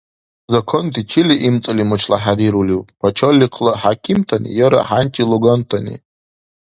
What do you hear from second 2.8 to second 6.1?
пачалихъла хӀякимтани яра хӀянчи лугантани